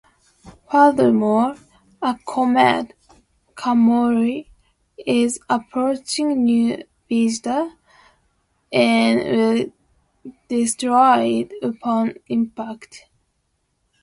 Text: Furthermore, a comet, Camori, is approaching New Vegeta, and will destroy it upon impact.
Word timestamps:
Furthermore, 0.71 1.57
a 2.01 2.17
comet, 2.27 2.95
Camori, 3.53 4.47
is 4.97 5.39
approaching 5.47 6.43
New 6.43 6.83
Vegeta, 7.07 7.73
and 8.73 9.19
will 9.19 10.33
destroy 10.47 11.41
it 11.51 11.51
upon 11.61 12.15
impact. 12.29 13.09